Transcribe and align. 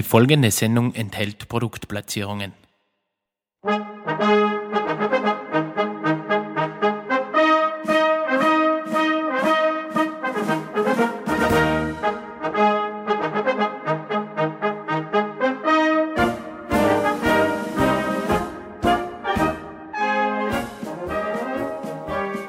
Die 0.00 0.06
folgende 0.06 0.50
Sendung 0.50 0.94
enthält 0.94 1.46
Produktplatzierungen. 1.46 2.54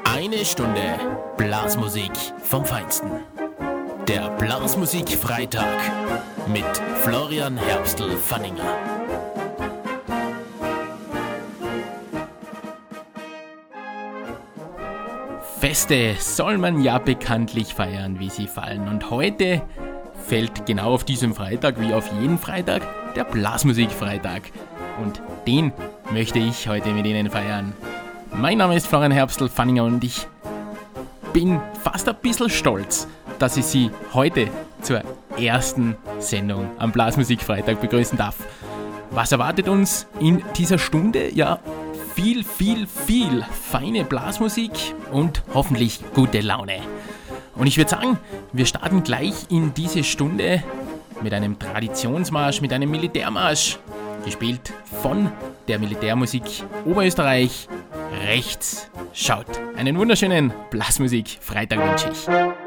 Eine 0.06 0.42
Stunde 0.46 0.98
Blasmusik 1.36 2.12
vom 2.42 2.64
Feinsten. 2.64 3.10
Der 4.08 4.30
Blasmusik 4.38 5.10
Freitag 5.10 6.31
mit 6.48 6.64
Florian 7.02 7.56
Herbstl-Fanninger. 7.56 8.64
Feste 15.60 16.16
soll 16.18 16.58
man 16.58 16.82
ja 16.82 16.98
bekanntlich 16.98 17.74
feiern, 17.74 18.18
wie 18.18 18.30
sie 18.30 18.48
fallen. 18.48 18.88
Und 18.88 19.10
heute 19.10 19.62
fällt 20.26 20.66
genau 20.66 20.94
auf 20.94 21.04
diesem 21.04 21.34
Freitag 21.34 21.80
wie 21.80 21.94
auf 21.94 22.10
jeden 22.20 22.38
Freitag 22.38 22.82
der 23.14 23.24
Blasmusik-Freitag. 23.24 24.42
Und 25.00 25.22
den 25.46 25.72
möchte 26.10 26.38
ich 26.38 26.68
heute 26.68 26.90
mit 26.90 27.06
Ihnen 27.06 27.30
feiern. 27.30 27.72
Mein 28.32 28.58
Name 28.58 28.76
ist 28.76 28.86
Florian 28.86 29.12
Herbstl-Fanninger 29.12 29.84
und 29.84 30.02
ich 30.02 30.26
bin 31.32 31.60
fast 31.82 32.08
ein 32.08 32.16
bisschen 32.20 32.50
stolz, 32.50 33.06
dass 33.38 33.56
ich 33.56 33.64
Sie 33.64 33.90
heute 34.12 34.48
zur 34.82 35.02
ersten 35.46 35.96
Sendung 36.18 36.70
am 36.78 36.92
Blasmusikfreitag 36.92 37.80
begrüßen 37.80 38.18
darf. 38.18 38.36
Was 39.10 39.32
erwartet 39.32 39.68
uns 39.68 40.06
in 40.20 40.42
dieser 40.56 40.78
Stunde? 40.78 41.30
Ja, 41.34 41.58
viel, 42.14 42.44
viel, 42.44 42.86
viel 42.86 43.44
feine 43.50 44.04
Blasmusik 44.04 44.72
und 45.10 45.42
hoffentlich 45.54 46.00
gute 46.14 46.40
Laune. 46.40 46.80
Und 47.54 47.66
ich 47.66 47.76
würde 47.76 47.90
sagen, 47.90 48.18
wir 48.52 48.66
starten 48.66 49.02
gleich 49.02 49.34
in 49.50 49.74
diese 49.74 50.04
Stunde 50.04 50.62
mit 51.22 51.32
einem 51.32 51.58
Traditionsmarsch, 51.58 52.60
mit 52.60 52.72
einem 52.72 52.90
Militärmarsch, 52.90 53.78
gespielt 54.24 54.72
von 55.02 55.30
der 55.68 55.78
Militärmusik 55.78 56.42
Oberösterreich. 56.84 57.68
Rechts 58.26 58.90
schaut. 59.12 59.46
Einen 59.76 59.98
wunderschönen 59.98 60.52
Blasmusik 60.70 61.38
Freitag 61.40 61.78
wünsche 61.78 62.10
ich. 62.10 62.61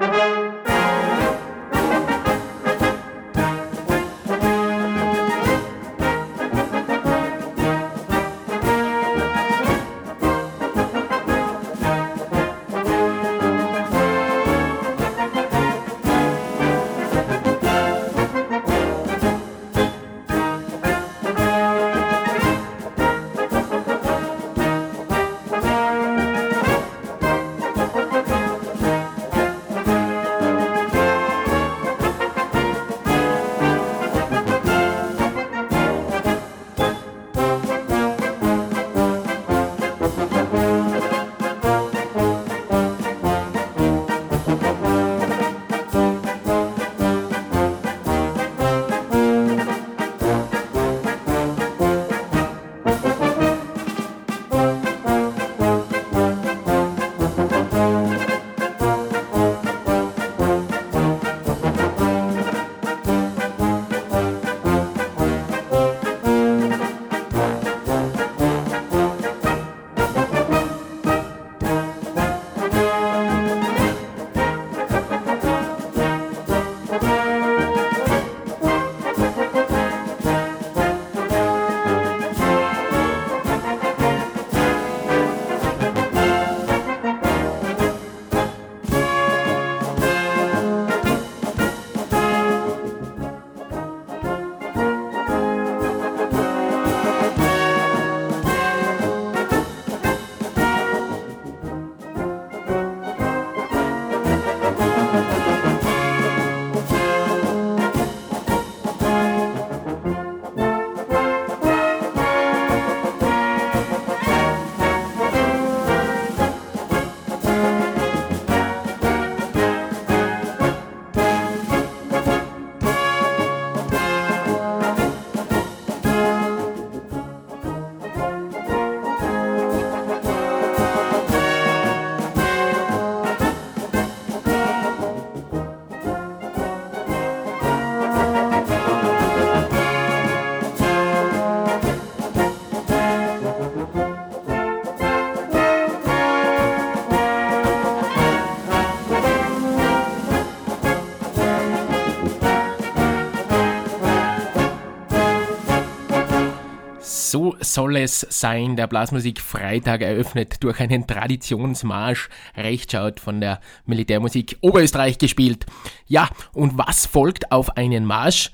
So 157.36 157.54
soll 157.60 157.98
es 157.98 158.22
sein. 158.30 158.78
Der 158.78 158.88
Blasmusik 158.88 159.42
Freitag 159.42 160.00
eröffnet 160.02 160.64
durch 160.64 160.80
einen 160.80 161.06
Traditionsmarsch. 161.06 162.30
Recht 162.56 162.94
schaut 162.94 163.20
von 163.20 163.42
der 163.42 163.60
Militärmusik 163.86 164.58
Oberösterreich 164.62 165.18
gespielt. 165.18 165.66
Ja, 166.08 166.30
und 166.54 166.78
was 166.78 167.06
folgt 167.06 167.52
auf 167.52 167.76
einen 167.76 168.06
Marsch? 168.06 168.54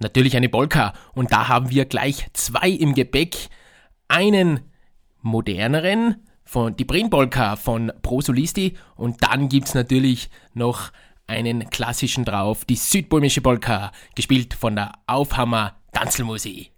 Natürlich 0.00 0.36
eine 0.36 0.48
Polka. 0.48 0.92
Und 1.14 1.30
da 1.30 1.46
haben 1.46 1.70
wir 1.70 1.84
gleich 1.84 2.26
zwei 2.32 2.68
im 2.68 2.94
Gepäck. 2.94 3.36
Einen 4.08 4.58
moderneren 5.22 6.16
von 6.44 6.74
die 6.74 6.84
Brin-Polka 6.84 7.54
von 7.54 7.92
Pro 8.02 8.22
Solisti 8.22 8.76
und 8.96 9.22
dann 9.22 9.48
gibt's 9.48 9.74
natürlich 9.74 10.30
noch 10.52 10.90
einen 11.28 11.70
klassischen 11.70 12.24
drauf, 12.24 12.64
die 12.64 12.74
südböhmische 12.74 13.40
Polka, 13.40 13.92
gespielt 14.16 14.52
von 14.52 14.74
der 14.74 14.94
Aufhammer 15.06 15.76
Tanzelmusik. 15.92 16.75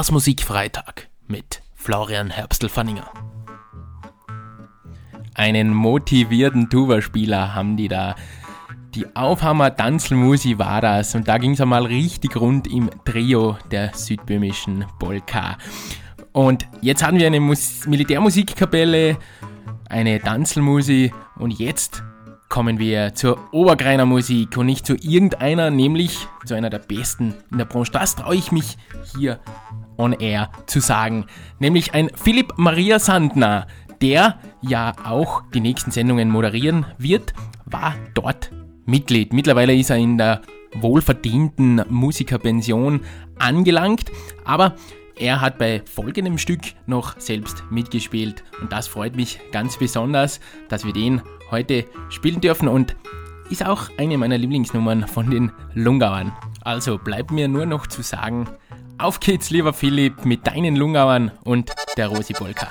Blasmusikfreitag 0.00 1.08
mit 1.26 1.60
Florian 1.74 2.30
Herbstl-Fanninger. 2.30 3.04
Einen 5.34 5.74
motivierten 5.74 6.70
Tuba-Spieler 6.70 7.54
haben 7.54 7.76
die 7.76 7.88
da. 7.88 8.14
Die 8.94 9.14
Aufhammer 9.14 9.76
Tanzelmusi 9.76 10.58
war 10.58 10.80
das 10.80 11.14
und 11.14 11.28
da 11.28 11.36
ging 11.36 11.50
es 11.50 11.60
einmal 11.60 11.84
richtig 11.84 12.34
rund 12.36 12.66
im 12.66 12.88
Trio 13.04 13.58
der 13.70 13.92
südböhmischen 13.94 14.86
Polka. 14.98 15.58
Und 16.32 16.66
jetzt 16.80 17.06
haben 17.06 17.18
wir 17.18 17.26
eine 17.26 17.40
Mus 17.40 17.84
Militärmusikkapelle, 17.84 19.18
eine 19.90 20.18
Tanzelmusi 20.18 21.12
und 21.36 21.58
jetzt 21.58 22.02
kommen 22.48 22.78
wir 22.78 23.14
zur 23.14 23.38
Obergreiner 23.52 24.06
Musik 24.06 24.56
und 24.56 24.64
nicht 24.64 24.86
zu 24.86 24.94
irgendeiner, 24.94 25.70
nämlich 25.70 26.26
zu 26.46 26.54
einer 26.54 26.70
der 26.70 26.78
besten 26.78 27.34
in 27.52 27.58
der 27.58 27.66
Branche. 27.66 27.92
Das 27.92 28.16
traue 28.16 28.34
ich 28.34 28.50
mich 28.50 28.78
hier 29.14 29.40
on 30.00 30.12
air 30.14 30.50
zu 30.66 30.80
sagen, 30.80 31.26
nämlich 31.58 31.94
ein 31.94 32.10
Philipp 32.14 32.54
Maria 32.56 32.98
Sandner, 32.98 33.66
der 34.00 34.40
ja 34.62 34.92
auch 35.04 35.42
die 35.54 35.60
nächsten 35.60 35.90
Sendungen 35.90 36.30
moderieren 36.30 36.86
wird, 36.98 37.34
war 37.66 37.94
dort 38.14 38.50
Mitglied. 38.86 39.32
Mittlerweile 39.32 39.74
ist 39.74 39.90
er 39.90 39.96
in 39.96 40.18
der 40.18 40.40
wohlverdienten 40.74 41.82
Musikerpension 41.88 43.00
angelangt, 43.38 44.10
aber 44.44 44.74
er 45.16 45.40
hat 45.40 45.58
bei 45.58 45.82
folgendem 45.84 46.38
Stück 46.38 46.60
noch 46.86 47.20
selbst 47.20 47.64
mitgespielt 47.70 48.42
und 48.60 48.72
das 48.72 48.88
freut 48.88 49.16
mich 49.16 49.38
ganz 49.52 49.76
besonders, 49.76 50.40
dass 50.68 50.86
wir 50.86 50.94
den 50.94 51.20
heute 51.50 51.84
spielen 52.08 52.40
dürfen 52.40 52.68
und 52.68 52.96
ist 53.50 53.66
auch 53.66 53.90
eine 53.98 54.16
meiner 54.16 54.38
Lieblingsnummern 54.38 55.06
von 55.08 55.30
den 55.30 55.52
Lungauern. 55.74 56.32
Also 56.62 56.98
bleibt 56.98 57.32
mir 57.32 57.48
nur 57.48 57.66
noch 57.66 57.86
zu 57.86 58.02
sagen, 58.02 58.48
auf 59.02 59.20
geht's 59.20 59.50
lieber 59.50 59.72
Philipp 59.72 60.24
mit 60.24 60.46
deinen 60.46 60.76
Lungauern 60.76 61.30
und 61.44 61.72
der 61.96 62.08
Rosi 62.08 62.32
Polka. 62.32 62.68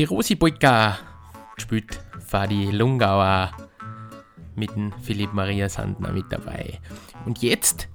Die 0.00 0.04
Rosi 0.04 0.34
Polka 0.34 0.98
gespielt 1.54 2.02
Fadi 2.26 2.70
Lungauer 2.70 3.52
mit 4.56 4.74
dem 4.74 4.94
Philipp 5.02 5.34
Maria 5.34 5.68
Sandner 5.68 6.10
mit 6.10 6.24
dabei. 6.30 6.80
Und 7.26 7.42
jetzt 7.42 7.86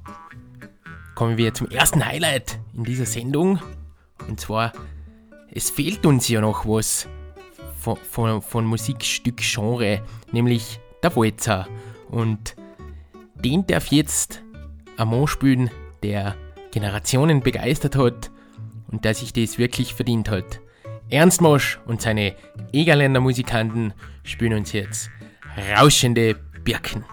kommen 1.16 1.36
wir 1.38 1.56
zum 1.56 1.68
ersten 1.72 2.06
Highlight 2.06 2.60
in 2.76 2.84
dieser 2.84 3.08
Sendung. 3.08 3.60
Und 4.28 4.40
zwar, 4.40 4.72
es 5.52 5.72
fehlt 5.72 6.06
uns 6.06 6.28
ja 6.28 6.42
noch 6.42 6.68
was 6.68 7.08
von, 7.76 7.98
von, 7.98 8.40
von 8.44 8.68
Musikstück-Genre, 8.68 10.04
nämlich 10.32 10.80
der 11.02 11.16
Walzer. 11.16 11.68
Und 12.10 12.56
den 13.34 13.66
darf 13.66 13.88
jetzt 13.88 14.44
ein 14.98 15.10
Mann 15.10 15.26
spielen, 15.26 15.72
der 16.04 16.36
Generationen 16.70 17.42
begeistert 17.42 17.96
hat 17.96 18.30
und 18.92 19.06
der 19.06 19.16
sich 19.16 19.34
das 19.34 19.58
wirklich 19.58 19.96
verdient 19.96 20.30
hat. 20.30 20.62
Ernst 21.10 21.42
Mosch 21.42 21.80
und 21.86 22.02
seine 22.02 22.36
Egerländer 22.74 23.20
Musikanten 23.20 23.94
spielen 24.24 24.54
uns 24.54 24.74
jetzt 24.74 25.10
Rauschende 25.78 26.36
Birken. 26.64 27.06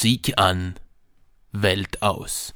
Musik 0.00 0.38
an, 0.38 0.76
Welt 1.52 2.00
aus. 2.00 2.54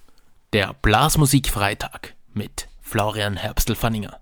Der 0.55 0.73
Blasmusikfreitag 0.81 2.15
mit 2.33 2.69
Florian 2.81 3.37
Herbstl-Fanninger. 3.37 4.19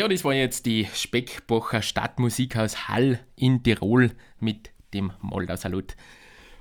Ja, 0.00 0.08
das 0.08 0.24
war 0.24 0.32
jetzt 0.32 0.64
die 0.64 0.88
Speckbocher 0.94 1.82
Stadtmusik 1.82 2.56
aus 2.56 2.88
Hall 2.88 3.20
in 3.36 3.62
Tirol 3.62 4.12
mit 4.38 4.70
dem 4.94 5.12
Moldau 5.20 5.56
Salut. 5.56 5.94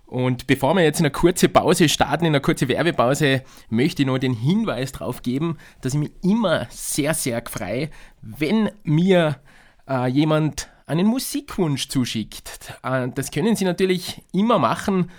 Und 0.06 0.45
bevor 0.45 0.75
wir 0.75 0.84
jetzt 0.84 0.99
in 0.99 1.06
eine 1.06 1.13
kurze 1.13 1.47
Pause 1.47 1.88
starten, 1.88 2.25
in 2.25 2.34
eine 2.34 2.41
kurze 2.41 2.67
Werbepause, 2.67 3.43
möchte 3.69 4.02
ich 4.02 4.08
noch 4.08 4.17
den 4.17 4.34
Hinweis 4.34 4.91
darauf 4.91 5.21
geben, 5.21 5.58
dass 5.80 5.93
ich 5.93 6.02
mich 6.02 6.12
immer 6.21 6.67
sehr, 6.69 7.13
sehr 7.13 7.41
freue, 7.49 7.89
wenn 8.21 8.71
mir 8.84 9.39
äh, 9.88 10.08
jemand 10.08 10.69
einen 10.86 11.08
Musikwunsch 11.08 11.88
zuschickt. 11.88 12.73
Äh, 12.84 13.08
das 13.15 13.32
können 13.32 13.56
Sie 13.56 13.63
natürlich 13.63 14.21
immer 14.34 14.60
machen 14.60 15.12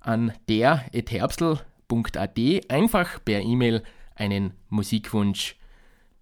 an 0.00 0.32
der.herbstl.at, 0.48 2.38
einfach 2.70 3.24
per 3.24 3.40
E-Mail 3.40 3.84
einen 4.16 4.54
Musikwunsch 4.68 5.54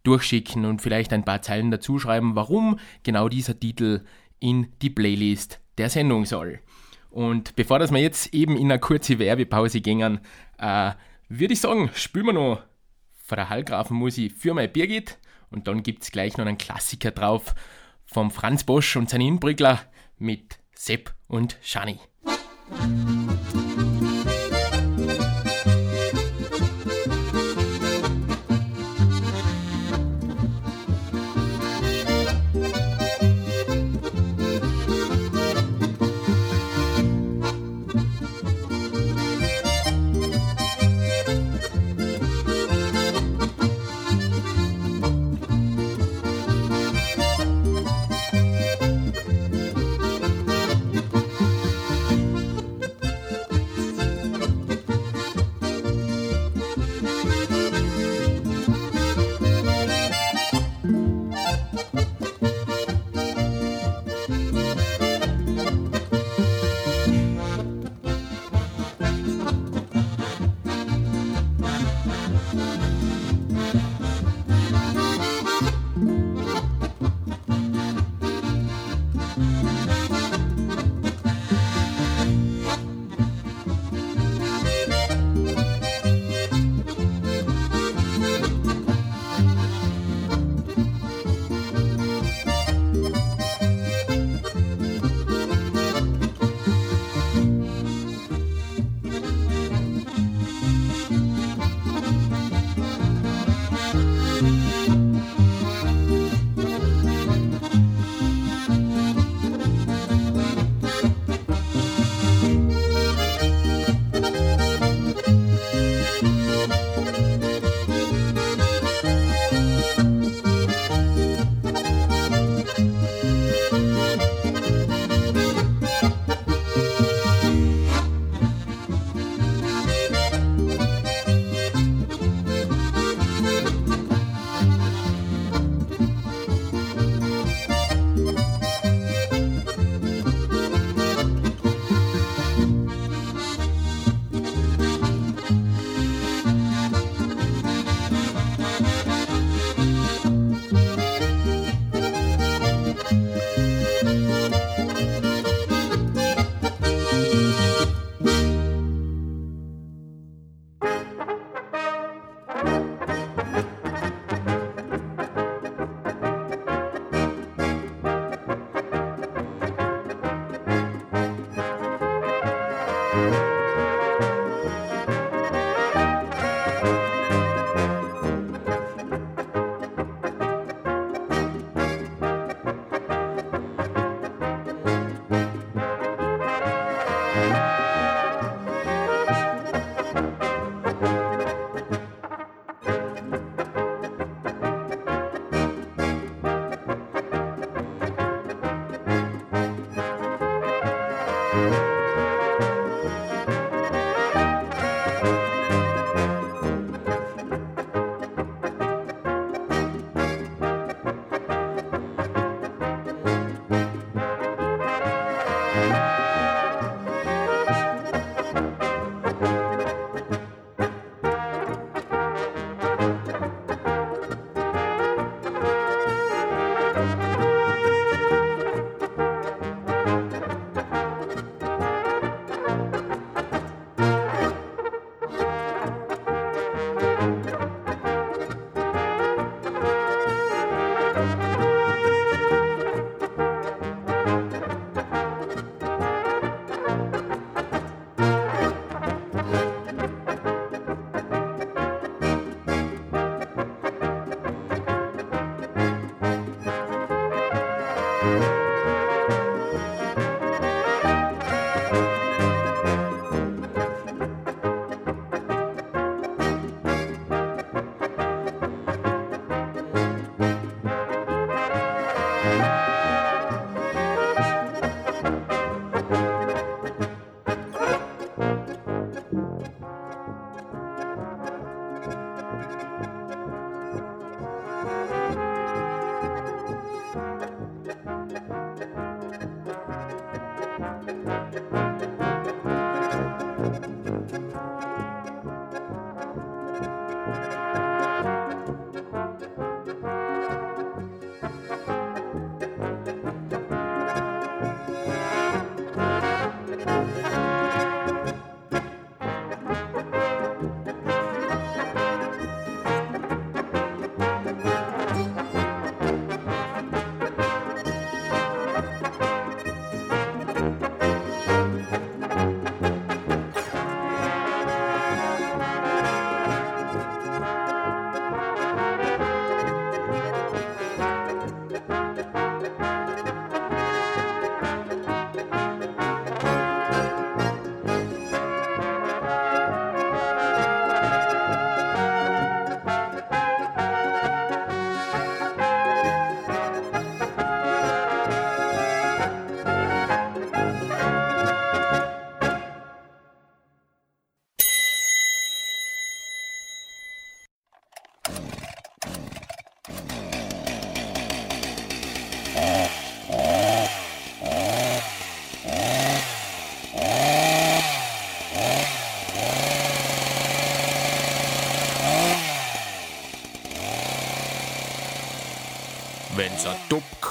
durchschicken 0.07 0.65
und 0.65 0.83
vielleicht 0.83 1.13
ein 1.13 1.25
paar 1.25 1.43
Zeilen 1.43 1.71
dazu 1.71 1.99
schreiben, 1.99 2.37
warum 2.37 2.79
genau 3.03 3.29
dieser 3.29 3.59
Titel 3.59 4.05
in 4.39 4.69
die 4.83 4.91
Playlist 4.91 5.61
der 5.79 5.91
Sendung 5.91 6.25
soll. 6.25 6.61
Und 7.11 7.57
bevor 7.57 7.79
dass 7.79 7.91
wir 7.91 8.01
jetzt 8.01 8.35
eben 8.35 8.57
in 8.57 8.71
eine 8.71 8.81
kurze 8.81 9.19
Werbepause 9.19 9.81
gingen, 9.81 10.21
äh, 10.59 10.93
würde 11.29 11.55
ich 11.55 11.61
sagen, 11.61 11.91
spielen 11.95 12.27
wir 12.27 12.33
noch 12.33 12.63
von 13.25 13.37
der 13.37 13.49
Hallgrafenmusik 13.49 14.33
für 14.33 14.55
mein 14.55 14.71
Birgit 14.71 15.19
und 15.51 15.67
dann 15.67 15.83
gibt 15.83 16.03
es 16.03 16.13
gleich 16.13 16.37
noch 16.37 16.47
einen 16.47 16.59
Klassiker 16.59 17.11
drauf 17.11 17.55
vom 18.05 18.31
Franz 18.31 18.65
Bosch 18.65 18.97
und 18.97 19.11
seinen 19.11 19.27
Inbrückler 19.27 19.81
mit 20.19 20.59
Sepp 20.75 21.15
und 21.27 21.57
Shani. 21.63 21.99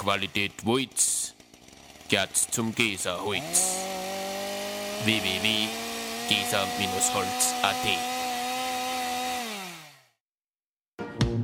Top-Qualität 0.05 0.53
wollt, 0.63 1.33
geht 2.07 2.35
zum 2.51 2.73
Geserholz. 2.75 3.75
www.geser-holz.at 5.03 7.75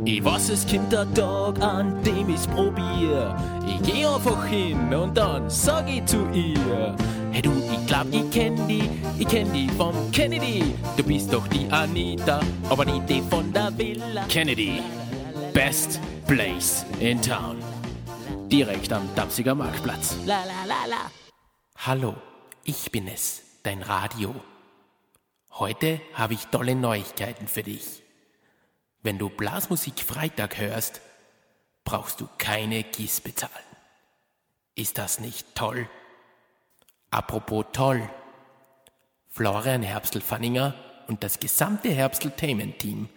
Ich 0.06 0.24
weiß, 0.24 0.50
es 0.50 0.68
kommt 0.68 0.92
der 0.92 1.12
Tag, 1.14 1.60
an 1.62 2.04
dem 2.04 2.30
ich's 2.30 2.46
probier. 2.48 3.36
Ich 3.68 3.82
geh 3.82 4.06
einfach 4.06 4.46
hin 4.46 4.94
und 4.94 5.18
dann 5.18 5.50
sag 5.50 5.90
ich 5.90 6.06
zu 6.06 6.30
ihr: 6.32 6.96
Hey 7.32 7.42
du, 7.42 7.52
ich 7.52 7.88
glaub, 7.88 8.06
ich 8.12 8.30
kenn 8.30 8.68
die, 8.68 8.88
ich 9.18 9.28
kenn 9.28 9.52
die 9.54 9.70
vom 9.70 10.12
Kennedy. 10.12 10.76
Du 10.98 11.04
bist 11.04 11.34
doch 11.34 11.48
die 11.48 11.68
Anita, 11.72 12.40
aber 12.70 12.86
nicht 12.86 13.10
die 13.10 13.24
von 13.28 13.52
der 13.52 13.76
Villa. 13.78 14.26
Kennedy, 14.30 14.84
best 15.54 16.00
place 16.28 16.86
in 17.00 17.20
town. 17.22 17.61
Direkt 18.52 18.92
am 18.92 19.08
Danziger 19.16 19.56
Marktplatz. 19.56 20.18
La 20.26 20.44
la 20.44 20.66
la 20.66 20.86
la. 20.86 21.12
Hallo, 21.78 22.18
ich 22.66 22.92
bin 22.92 23.08
es, 23.08 23.44
dein 23.64 23.82
Radio. 23.82 24.36
Heute 25.52 26.02
habe 26.16 26.34
ich 26.34 26.48
tolle 26.48 26.76
Neuigkeiten 26.76 27.48
für 27.48 27.64
dich. 27.64 28.04
Wenn 29.04 29.18
du 29.18 29.30
Blasmusik 29.30 30.02
Freitag 30.02 30.58
hörst, 30.58 31.00
brauchst 31.86 32.20
du 32.20 32.28
keine 32.40 32.84
GIS 32.84 33.22
bezahlen. 33.22 33.54
Ist 34.76 34.98
das 34.98 35.22
nicht 35.22 35.56
toll? 35.56 35.88
Apropos 37.10 37.68
toll. 37.72 38.10
Florian 39.30 39.82
Herbstl-Fanninger 39.82 40.76
und 41.08 41.24
das 41.24 41.40
gesamte 41.40 41.90
Herbstl-Tainment-Team 41.90 43.08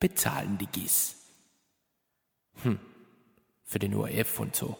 bezahlen 0.00 0.58
die 0.58 0.66
GIS. 0.66 1.14
Hm, 2.64 2.80
für 3.74 3.80
den 3.80 3.96
ORF 3.96 4.38
und 4.38 4.54
so. 4.54 4.78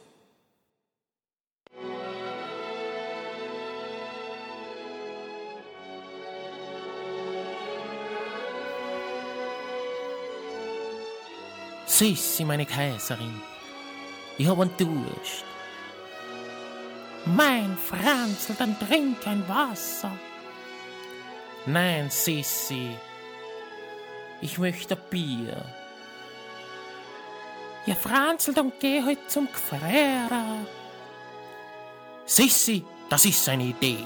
Sissi, 11.86 12.44
meine 12.44 12.64
Kaiserin, 12.66 13.42
ich 14.38 14.46
hab 14.46 14.60
einen 14.60 14.70
Durst. 14.76 15.44
Mein 17.26 17.76
Franzl, 17.76 18.54
dann 18.56 18.78
trink 18.78 19.26
ein 19.26 19.42
Wasser. 19.48 20.16
Nein, 21.66 22.10
Sissi, 22.10 22.96
ich 24.40 24.58
möchte 24.58 24.94
Bier. 24.94 25.83
Ja, 27.86 27.94
Franzl, 27.94 28.54
dann 28.54 28.72
geh 28.80 29.02
halt 29.02 29.30
zum 29.30 29.46
Gfrierer. 29.52 30.64
Sissi, 32.24 32.84
das 33.10 33.26
ist 33.26 33.46
eine 33.48 33.64
Idee. 33.64 34.04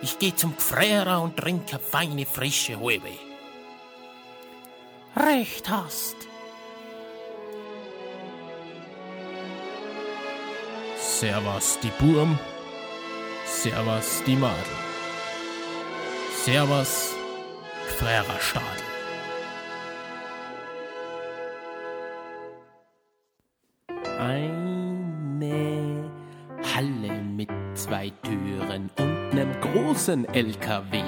Ich 0.00 0.18
geh 0.18 0.34
zum 0.34 0.56
Gfrierer 0.56 1.20
und 1.20 1.36
trinke 1.36 1.78
feine, 1.78 2.24
frische 2.24 2.80
Halbe. 2.80 3.12
Recht 5.16 5.68
hast. 5.68 6.16
Servus 10.98 11.78
die 11.82 11.92
Burm, 11.98 12.38
Servus 13.46 14.22
die 14.26 14.36
Madel, 14.36 14.56
Servus 16.44 17.14
Gfrererstadel. 17.86 18.93
Großen 29.94 30.24
LKW 30.34 31.02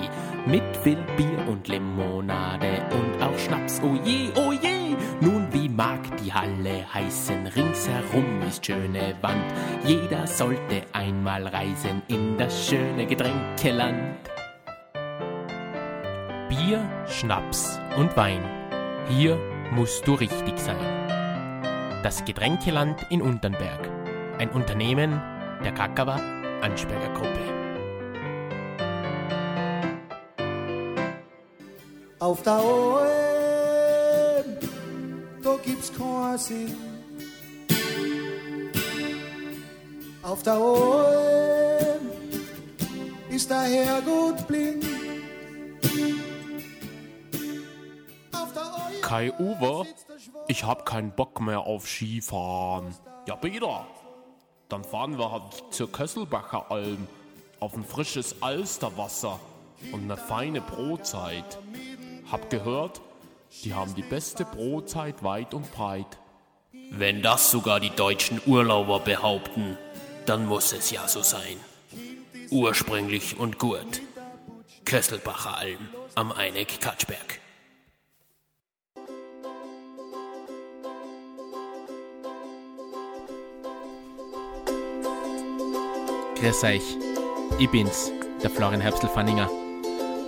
mit 0.46 0.62
viel 0.84 0.98
Bier 1.16 1.48
und 1.48 1.66
Limonade 1.66 2.84
und 2.92 3.20
auch 3.20 3.36
Schnaps. 3.36 3.80
Oh 3.82 3.96
je, 4.04 4.28
oh 4.36 4.52
je! 4.52 4.94
Nun, 5.20 5.48
wie 5.52 5.68
mag 5.68 5.98
die 6.18 6.32
Halle 6.32 6.86
heißen? 6.94 7.48
Ringsherum 7.48 8.42
ist 8.46 8.64
schöne 8.64 9.16
Wand. 9.22 9.44
Jeder 9.84 10.24
sollte 10.28 10.82
einmal 10.92 11.48
reisen 11.48 12.00
in 12.06 12.38
das 12.38 12.68
schöne 12.68 13.06
Getränkeland. 13.06 14.18
Bier, 16.48 16.80
Schnaps 17.08 17.80
und 17.96 18.16
Wein. 18.16 18.44
Hier 19.08 19.36
musst 19.72 20.06
du 20.06 20.14
richtig 20.14 20.58
sein. 20.58 20.76
Das 22.04 22.24
Getränkeland 22.24 23.04
in 23.10 23.20
Unternberg. 23.20 23.90
Ein 24.38 24.50
Unternehmen 24.50 25.20
der 25.64 25.72
Kakawa 25.72 26.20
Ansperger 26.62 27.12
Gruppe. 27.14 27.65
Auf 32.26 32.42
der 32.42 32.54
Alm, 32.54 32.98
da 35.44 35.56
gibt's 35.64 35.92
keinen 35.92 36.38
Sinn. 36.38 36.76
Auf 40.24 40.42
der 40.42 40.54
Alm 40.54 42.10
ist 43.30 43.48
der 43.48 43.60
Herrgott 43.60 44.44
blind. 44.48 44.84
Auf 48.32 48.52
der 48.52 48.62
Alm 48.62 49.00
Kai 49.02 49.32
Uwe, 49.38 49.86
ich 50.48 50.64
hab 50.64 50.84
keinen 50.84 51.12
Bock 51.12 51.40
mehr 51.40 51.60
auf 51.60 51.86
Skifahren. 51.86 52.92
Ja, 53.28 53.36
Peter, 53.36 53.86
dann 54.68 54.82
fahren 54.82 55.16
wir 55.16 55.30
halt 55.30 55.62
zur 55.70 55.92
Kösselbacher 55.92 56.72
Alm 56.72 57.06
auf 57.60 57.76
ein 57.76 57.84
frisches 57.84 58.42
Alsterwasser 58.42 59.38
und 59.92 60.02
eine 60.02 60.16
feine 60.16 60.60
Brotzeit. 60.60 61.56
Hab 62.30 62.50
gehört, 62.50 63.00
die 63.62 63.74
haben 63.74 63.94
die 63.94 64.02
beste 64.02 64.44
Brotzeit 64.44 65.22
weit 65.22 65.54
und 65.54 65.70
breit. 65.72 66.18
Wenn 66.90 67.22
das 67.22 67.50
sogar 67.50 67.80
die 67.80 67.90
deutschen 67.90 68.40
Urlauber 68.46 69.00
behaupten, 69.00 69.78
dann 70.26 70.46
muss 70.46 70.72
es 70.72 70.90
ja 70.90 71.06
so 71.06 71.22
sein. 71.22 71.56
Ursprünglich 72.50 73.38
und 73.38 73.58
gut. 73.58 74.02
Kösselbacher 74.84 75.56
Alm 75.56 75.88
am 76.14 76.32
Eineck 76.32 76.80
Katschberg. 76.80 77.40
Grüß 86.36 86.64
euch, 86.64 86.96
ich 87.58 87.70
bin's, 87.70 88.12
der 88.42 88.50
Florian 88.50 88.80
Herbstl-Fanninger. 88.80 89.65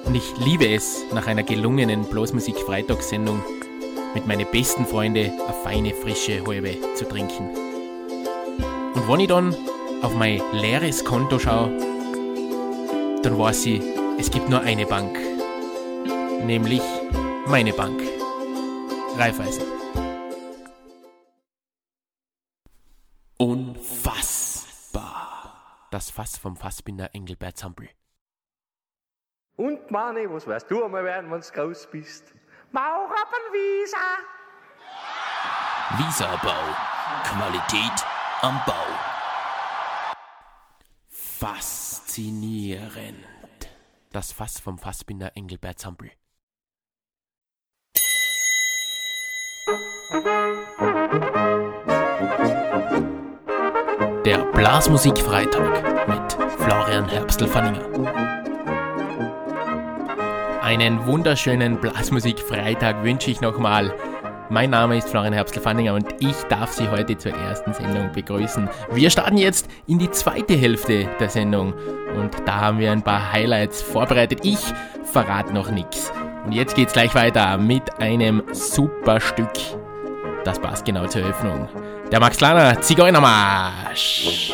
Und 0.05 0.15
ich 0.15 0.37
liebe 0.39 0.69
es, 0.69 1.05
nach 1.13 1.27
einer 1.27 1.43
gelungenen 1.43 2.05
Blasmusik-Freitagssendung 2.05 3.43
mit 4.15 4.27
meinen 4.27 4.51
besten 4.51 4.87
Freunden 4.87 5.31
eine 5.41 5.53
feine, 5.63 5.95
frische 5.95 6.45
Halbe 6.47 6.77
zu 6.95 7.07
trinken. 7.07 7.51
Und 8.95 9.09
wenn 9.09 9.21
ich 9.21 9.29
dann 9.29 9.55
auf 10.03 10.15
mein 10.15 10.41
leeres 10.53 11.05
Konto 11.05 11.39
schaue, 11.39 11.71
dann 13.23 13.39
weiß 13.39 13.67
ich, 13.67 13.83
es 14.19 14.31
gibt 14.31 14.49
nur 14.49 14.61
eine 14.61 14.87
Bank. 14.87 15.19
Nämlich 16.45 16.83
meine 17.47 17.73
Bank. 17.73 18.01
Raiffeisen. 19.17 19.65
Unfassbar. 23.37 25.09
Das 25.90 26.11
Fass 26.11 26.37
vom 26.38 26.57
Fassbinder 26.57 27.15
Engelbert 27.15 27.57
Zampel. 27.57 27.88
Und 29.59 29.90
Mani, 29.90 30.27
was 30.31 30.46
weißt 30.46 30.71
du 30.71 30.85
einmal 30.85 31.04
werden, 31.04 31.31
wenn 31.33 31.40
du 31.40 31.46
groß 31.52 31.88
bist? 31.90 32.33
Maurappenwiesa! 32.71 33.96
Visabau. 35.96 36.63
Qualität 37.25 38.06
am 38.42 38.61
Bau. 38.65 38.87
Faszinierend. 41.09 43.17
Das 44.13 44.31
Fass 44.31 44.61
vom 44.61 44.79
Fassbinder 44.79 45.33
Engelbert 45.35 45.81
Zampel. 45.81 46.13
Der 54.25 54.38
Blasmusikfreitag 54.52 56.06
mit 56.06 56.33
Florian 56.61 57.09
Herbstl-Fanninger. 57.09 58.38
Einen 60.69 61.06
wunderschönen 61.06 61.81
Blasmusikfreitag 61.81 63.02
wünsche 63.02 63.31
ich 63.31 63.40
nochmal. 63.40 63.90
Mein 64.50 64.69
Name 64.69 64.98
ist 64.98 65.08
Florian 65.08 65.33
Herbstl-Fanninger 65.33 65.94
und 65.94 66.14
ich 66.21 66.37
darf 66.50 66.73
Sie 66.73 66.90
heute 66.90 67.16
zur 67.16 67.33
ersten 67.33 67.73
Sendung 67.73 68.12
begrüßen. 68.12 68.69
Wir 68.92 69.08
starten 69.08 69.38
jetzt 69.38 69.66
in 69.87 69.98
die 69.98 70.10
zweite 70.10 70.52
Hälfte 70.56 71.08
der 71.19 71.31
Sendung 71.31 71.73
und 72.19 72.33
da 72.44 72.60
haben 72.60 72.81
wir 72.81 72.92
ein 72.92 73.00
paar 73.00 73.33
Highlights 73.33 73.81
vorbereitet. 73.81 74.40
Ich 74.42 74.58
verrate 75.04 75.54
noch 75.54 75.71
nichts. 75.71 76.12
Und 76.44 76.52
jetzt 76.52 76.77
geht's 76.77 76.92
gleich 76.92 77.14
weiter 77.14 77.56
mit 77.56 77.98
einem 77.98 78.42
super 78.52 79.21
Stück. 79.21 79.48
Das 80.44 80.58
passt 80.58 80.85
genau 80.85 81.06
zur 81.06 81.23
Eröffnung. 81.23 81.66
Der 82.12 82.21
Max 82.21 82.37
Kleiner 82.37 82.79
Zigeunermarsch. 82.79 84.52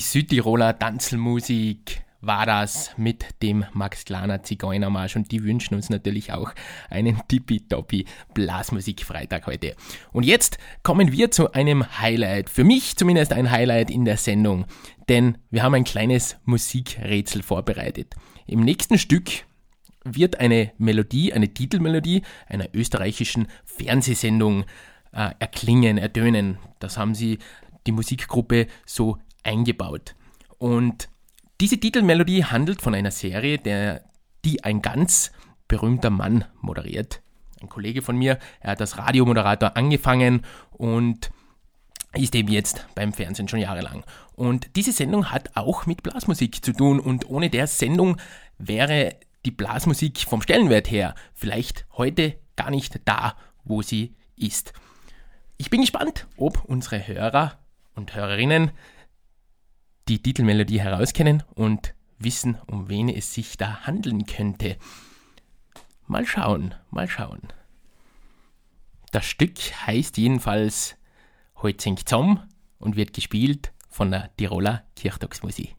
Die 0.00 0.06
Südtiroler 0.06 0.78
Tanzelmusik 0.78 2.06
war 2.22 2.46
das 2.46 2.92
mit 2.96 3.42
dem 3.42 3.66
Max 3.74 4.06
Kleiner 4.06 4.42
Zigeunermarsch 4.42 5.14
und 5.16 5.30
die 5.30 5.44
wünschen 5.44 5.74
uns 5.74 5.90
natürlich 5.90 6.32
auch 6.32 6.54
einen 6.88 7.20
tippitoppi 7.28 8.06
Blasmusik-Freitag 8.32 9.46
heute. 9.46 9.76
Und 10.10 10.24
jetzt 10.24 10.56
kommen 10.82 11.12
wir 11.12 11.30
zu 11.30 11.52
einem 11.52 12.00
Highlight, 12.00 12.48
für 12.48 12.64
mich 12.64 12.96
zumindest 12.96 13.34
ein 13.34 13.50
Highlight 13.50 13.90
in 13.90 14.06
der 14.06 14.16
Sendung, 14.16 14.64
denn 15.10 15.36
wir 15.50 15.62
haben 15.62 15.74
ein 15.74 15.84
kleines 15.84 16.38
Musikrätsel 16.46 17.42
vorbereitet. 17.42 18.14
Im 18.46 18.60
nächsten 18.60 18.96
Stück 18.96 19.28
wird 20.02 20.40
eine 20.40 20.72
Melodie, 20.78 21.34
eine 21.34 21.52
Titelmelodie 21.52 22.22
einer 22.46 22.68
österreichischen 22.72 23.48
Fernsehsendung 23.66 24.64
äh, 25.12 25.32
erklingen, 25.38 25.98
ertönen. 25.98 26.56
Das 26.78 26.96
haben 26.96 27.14
sie 27.14 27.38
die 27.86 27.92
Musikgruppe 27.92 28.66
so 28.86 29.18
eingebaut. 29.42 30.14
Und 30.58 31.08
diese 31.60 31.78
Titelmelodie 31.78 32.44
handelt 32.44 32.80
von 32.80 32.94
einer 32.94 33.10
Serie, 33.10 33.58
der, 33.58 34.04
die 34.44 34.64
ein 34.64 34.82
ganz 34.82 35.32
berühmter 35.68 36.10
Mann 36.10 36.44
moderiert. 36.60 37.22
Ein 37.60 37.68
Kollege 37.68 38.02
von 38.02 38.16
mir, 38.16 38.38
er 38.60 38.72
hat 38.72 38.80
als 38.80 38.96
Radiomoderator 38.96 39.76
angefangen 39.76 40.44
und 40.70 41.30
ist 42.14 42.34
eben 42.34 42.48
jetzt 42.48 42.86
beim 42.94 43.12
Fernsehen 43.12 43.48
schon 43.48 43.60
jahrelang. 43.60 44.04
Und 44.34 44.74
diese 44.74 44.92
Sendung 44.92 45.30
hat 45.30 45.56
auch 45.56 45.86
mit 45.86 46.02
Blasmusik 46.02 46.64
zu 46.64 46.72
tun 46.72 46.98
und 46.98 47.28
ohne 47.28 47.50
der 47.50 47.66
Sendung 47.66 48.16
wäre 48.58 49.16
die 49.44 49.50
Blasmusik 49.50 50.20
vom 50.20 50.42
Stellenwert 50.42 50.90
her 50.90 51.14
vielleicht 51.34 51.86
heute 51.96 52.36
gar 52.56 52.70
nicht 52.70 53.00
da, 53.04 53.36
wo 53.64 53.82
sie 53.82 54.16
ist. 54.36 54.72
Ich 55.56 55.70
bin 55.70 55.82
gespannt, 55.82 56.26
ob 56.36 56.64
unsere 56.64 57.06
Hörer 57.06 57.58
und 57.94 58.14
Hörerinnen 58.14 58.70
die 60.10 60.20
Titelmelodie 60.20 60.80
herauskennen 60.80 61.44
und 61.54 61.94
wissen, 62.18 62.58
um 62.66 62.88
wen 62.88 63.08
es 63.08 63.32
sich 63.32 63.56
da 63.56 63.86
handeln 63.86 64.26
könnte. 64.26 64.76
Mal 66.08 66.26
schauen, 66.26 66.74
mal 66.90 67.08
schauen. 67.08 67.40
Das 69.12 69.24
Stück 69.24 69.56
heißt 69.86 70.18
jedenfalls 70.18 70.96
Heute 71.62 71.82
singt 71.82 72.08
Zomm 72.08 72.42
und 72.78 72.96
wird 72.96 73.12
gespielt 73.12 73.72
von 73.88 74.10
der 74.10 74.34
Tiroler 74.36 74.82
Kirchtagsmusik. 74.96 75.76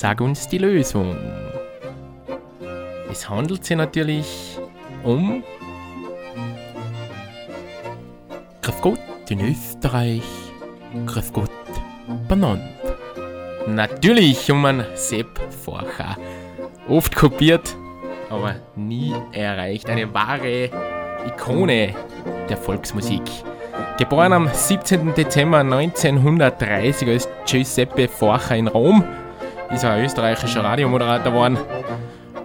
Sag 0.00 0.22
uns 0.22 0.48
die 0.48 0.56
Lösung. 0.56 1.14
Es 3.10 3.28
handelt 3.28 3.66
sich 3.66 3.76
natürlich 3.76 4.58
um 5.04 5.44
Grüß 8.62 8.80
Gott 8.80 8.98
in 9.28 9.40
Österreich, 9.42 10.22
Grüß 11.04 11.34
Gott 11.34 11.50
benannt. 12.26 12.62
Natürlich 13.66 14.50
um 14.50 14.64
einen 14.64 14.86
Sepp 14.94 15.38
Forcher. 15.62 16.16
Oft 16.88 17.14
kopiert, 17.14 17.76
aber 18.30 18.54
nie 18.76 19.14
erreicht. 19.32 19.90
Eine 19.90 20.14
wahre 20.14 20.70
Ikone 21.26 21.94
der 22.48 22.56
Volksmusik. 22.56 23.24
Geboren 23.98 24.32
am 24.32 24.48
17. 24.50 25.12
Dezember 25.12 25.58
1930 25.58 27.06
als 27.06 27.28
Giuseppe 27.44 28.08
Forcher 28.08 28.56
in 28.56 28.66
Rom, 28.66 29.04
ist 29.70 29.84
ein 29.84 30.04
österreichischer 30.04 30.64
Radiomoderator 30.64 31.32
geworden. 31.32 31.58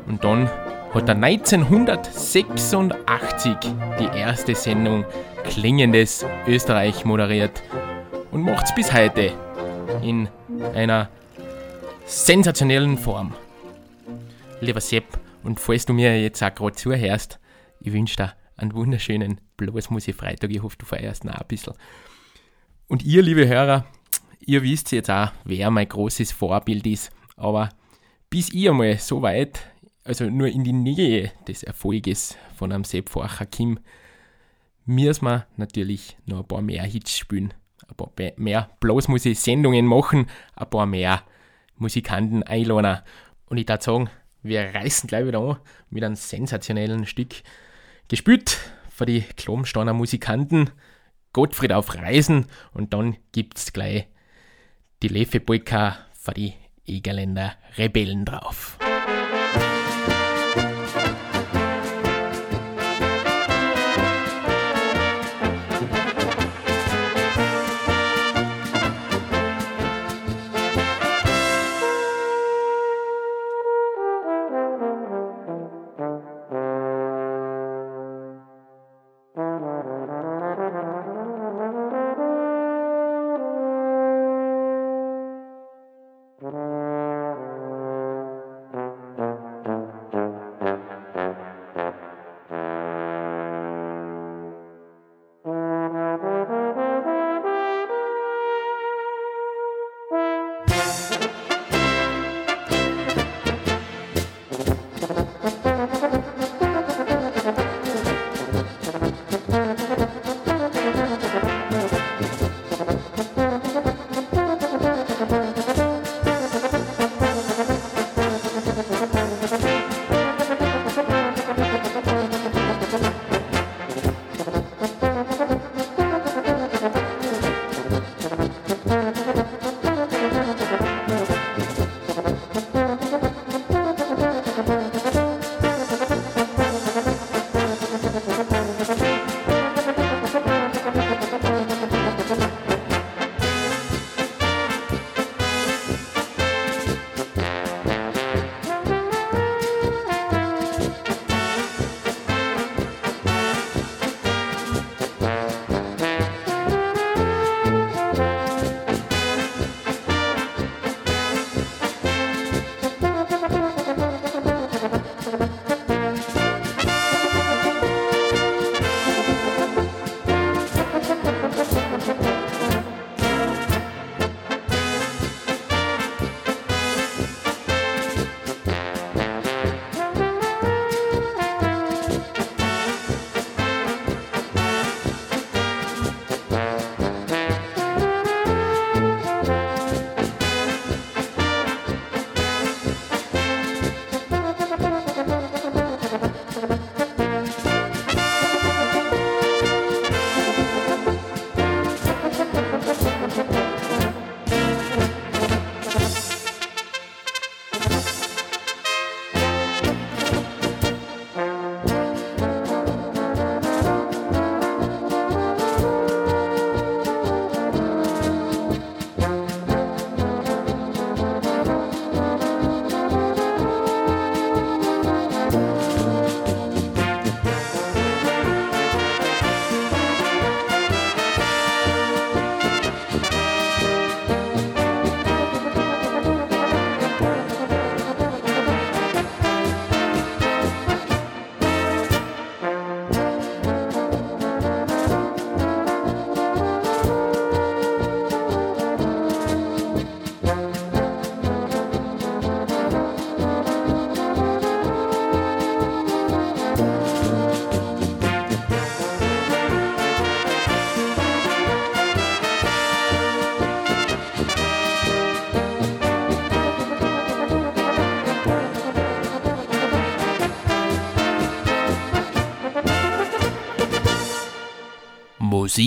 Und 0.07 0.23
dann 0.23 0.49
hat 0.93 1.09
er 1.09 1.15
1986 1.15 3.55
die 3.99 4.17
erste 4.17 4.55
Sendung 4.55 5.05
Klingendes 5.43 6.25
Österreich 6.47 7.05
moderiert 7.05 7.61
und 8.31 8.41
macht 8.41 8.65
es 8.65 8.75
bis 8.75 8.91
heute 8.93 9.33
in 10.01 10.27
einer 10.73 11.09
sensationellen 12.05 12.97
Form. 12.97 13.33
Lieber 14.61 14.81
Sepp, 14.81 15.05
und 15.43 15.59
falls 15.59 15.85
du 15.85 15.93
mir 15.93 16.21
jetzt 16.21 16.41
auch 16.41 16.53
gerade 16.53 16.75
zuhörst, 16.75 17.39
ich 17.79 17.93
wünsche 17.93 18.15
dir 18.15 18.33
einen 18.57 18.73
wunderschönen 18.73 19.41
Blasmusik-Freitag. 19.57 20.49
Ich 20.51 20.63
hoffe, 20.63 20.77
du 20.77 20.85
feierst 20.85 21.25
noch 21.25 21.35
ein 21.35 21.47
bisschen. 21.47 21.73
Und 22.87 23.03
ihr, 23.03 23.21
liebe 23.21 23.47
Hörer, 23.47 23.85
ihr 24.39 24.63
wisst 24.63 24.91
jetzt 24.91 25.11
auch, 25.11 25.31
wer 25.43 25.69
mein 25.71 25.87
großes 25.87 26.31
Vorbild 26.31 26.87
ist. 26.87 27.11
Aber 27.35 27.69
bis 28.29 28.53
ich 28.53 28.69
einmal 28.69 28.97
so 28.97 29.21
weit, 29.21 29.59
also 30.03 30.25
nur 30.29 30.47
in 30.47 30.63
die 30.63 30.73
Nähe 30.73 31.31
des 31.47 31.63
Erfolges 31.63 32.37
von 32.55 32.71
einem 32.71 32.83
Sepp 32.83 33.09
Forcher 33.09 33.45
Kim, 33.45 33.79
müssen 34.85 35.25
wir 35.25 35.47
natürlich 35.57 36.17
noch 36.25 36.39
ein 36.39 36.47
paar 36.47 36.61
mehr 36.61 36.83
Hits 36.83 37.17
spielen, 37.17 37.53
ein 37.87 37.95
paar 37.95 38.11
mehr 38.37 38.69
Blasmusik-Sendungen 38.79 39.85
machen, 39.85 40.27
ein 40.55 40.69
paar 40.69 40.85
mehr 40.85 41.23
Musikanten 41.77 42.43
einladen. 42.43 43.01
Und 43.47 43.57
ich 43.57 43.65
darf 43.65 43.83
sagen, 43.83 44.09
wir 44.43 44.61
reißen 44.75 45.07
gleich 45.07 45.25
wieder 45.25 45.39
an 45.39 45.57
mit 45.89 46.03
einem 46.03 46.15
sensationellen 46.15 47.05
Stück. 47.05 47.41
Gespielt 48.07 48.59
für 48.89 49.05
die 49.05 49.21
Klomsteiner 49.21 49.93
Musikanten 49.93 50.69
Gottfried 51.33 51.73
auf 51.73 51.95
Reisen 51.95 52.45
und 52.73 52.93
dann 52.93 53.17
gibt's 53.33 53.73
gleich 53.73 54.07
die 55.03 55.09
Leffe-Polka 55.09 55.97
für 56.13 56.33
die 56.33 56.53
Egerländer 56.87 57.53
Rebellen 57.77 58.25
drauf. 58.25 58.77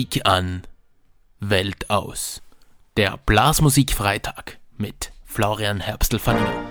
Musik 0.09 0.25
an, 0.25 0.63
Welt 1.39 1.91
aus. 1.91 2.41
Der 2.97 3.17
Blasmusikfreitag 3.27 4.57
mit 4.75 5.11
Florian 5.23 5.81
Herbstl-Fanninger. 5.81 6.68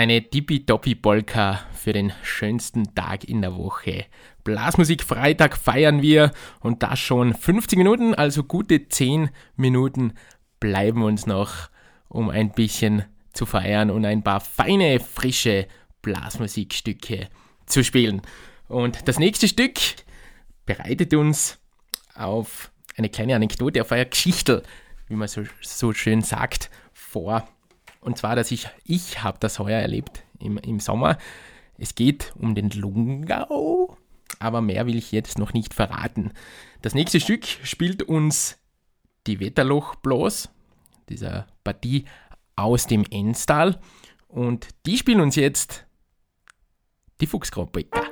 Eine 0.00 0.22
Tippitoppi-Polka 0.22 1.60
für 1.74 1.92
den 1.92 2.10
schönsten 2.22 2.94
Tag 2.94 3.24
in 3.24 3.42
der 3.42 3.54
Woche. 3.54 4.06
Blasmusik 4.44 5.02
Freitag 5.02 5.58
feiern 5.58 6.00
wir 6.00 6.32
und 6.60 6.82
das 6.82 6.98
schon 6.98 7.34
50 7.34 7.76
Minuten, 7.76 8.14
also 8.14 8.42
gute 8.42 8.88
10 8.88 9.28
Minuten 9.56 10.14
bleiben 10.58 11.02
uns 11.02 11.26
noch, 11.26 11.68
um 12.08 12.30
ein 12.30 12.50
bisschen 12.52 13.04
zu 13.34 13.44
feiern 13.44 13.90
und 13.90 14.06
ein 14.06 14.22
paar 14.22 14.40
feine, 14.40 15.00
frische 15.00 15.66
Blasmusikstücke 16.00 17.28
zu 17.66 17.84
spielen. 17.84 18.22
Und 18.68 19.06
das 19.06 19.18
nächste 19.18 19.48
Stück 19.48 19.78
bereitet 20.64 21.12
uns 21.12 21.58
auf 22.14 22.72
eine 22.96 23.10
kleine 23.10 23.36
Anekdote, 23.36 23.82
auf 23.82 23.92
eine 23.92 24.06
Geschichte, 24.06 24.62
wie 25.08 25.16
man 25.16 25.28
so, 25.28 25.42
so 25.60 25.92
schön 25.92 26.22
sagt, 26.22 26.70
vor. 26.94 27.46
Und 28.00 28.18
zwar, 28.18 28.36
dass 28.36 28.50
ich, 28.50 28.68
ich 28.84 29.22
habe 29.22 29.38
das 29.40 29.58
heuer 29.58 29.80
erlebt 29.80 30.22
im, 30.38 30.58
im 30.58 30.80
Sommer. 30.80 31.18
Es 31.78 31.94
geht 31.94 32.32
um 32.38 32.54
den 32.54 32.70
Lungau, 32.70 33.96
aber 34.38 34.60
mehr 34.60 34.86
will 34.86 34.96
ich 34.96 35.12
jetzt 35.12 35.38
noch 35.38 35.52
nicht 35.52 35.74
verraten. 35.74 36.32
Das 36.82 36.94
nächste 36.94 37.20
Stück 37.20 37.44
spielt 37.44 38.02
uns 38.02 38.58
die 39.26 39.40
Wetterloch 39.40 39.96
bloß, 39.96 40.48
dieser 41.08 41.46
Partie 41.64 42.04
aus 42.56 42.86
dem 42.86 43.04
Enstal. 43.10 43.78
Und 44.28 44.68
die 44.86 44.96
spielen 44.96 45.20
uns 45.20 45.36
jetzt 45.36 45.86
die 47.20 47.26
Fuchsgrabbecker. 47.26 48.02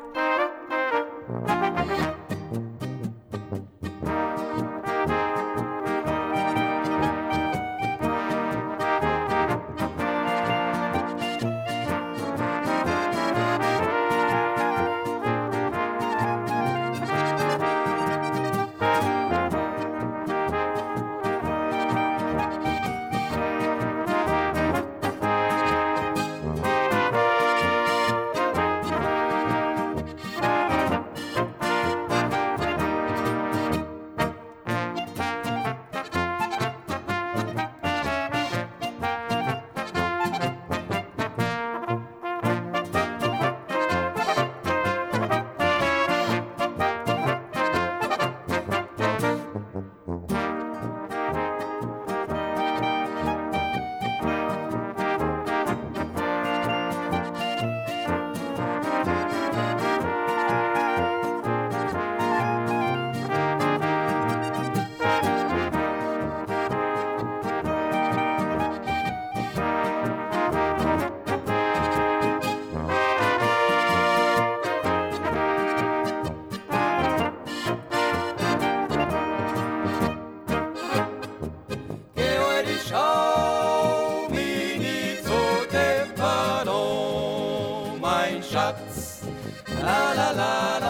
La 89.83 90.15
la 90.15 90.33
la 90.33 90.79
la. 90.81 90.88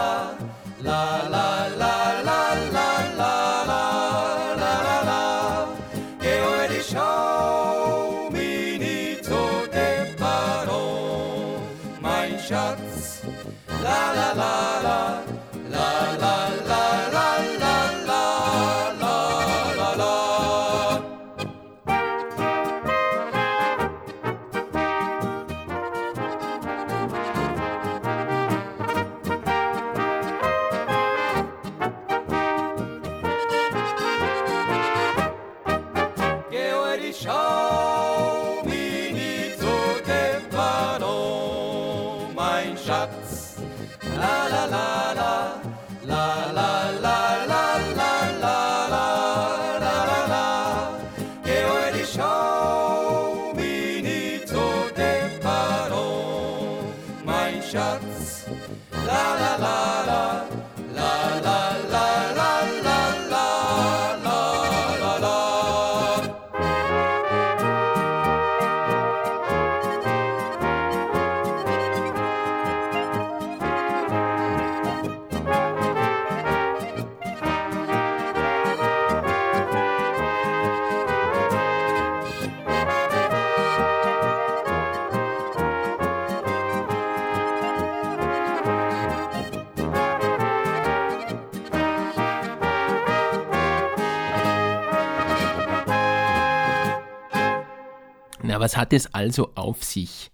Hat 98.79 98.93
es 98.93 99.13
also 99.13 99.51
auf 99.55 99.83
sich 99.83 100.31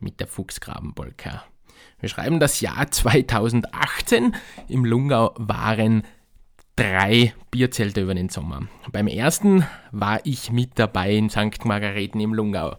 mit 0.00 0.20
der 0.20 0.26
Fuchsgrabenpolka? 0.26 1.44
Wir 2.00 2.08
schreiben 2.08 2.40
das 2.40 2.60
Jahr 2.60 2.90
2018. 2.90 4.34
Im 4.68 4.84
Lungau 4.84 5.32
waren 5.36 6.02
drei 6.76 7.34
Bierzelte 7.50 8.02
über 8.02 8.14
den 8.14 8.28
Sommer. 8.28 8.66
Beim 8.90 9.06
ersten 9.06 9.64
war 9.92 10.20
ich 10.24 10.50
mit 10.50 10.78
dabei 10.78 11.14
in 11.14 11.30
St. 11.30 11.64
Margareten 11.64 12.20
im 12.20 12.34
Lungau. 12.34 12.76